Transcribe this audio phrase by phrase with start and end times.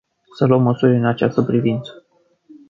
[0.37, 2.05] Să luăm măsuri în această privință.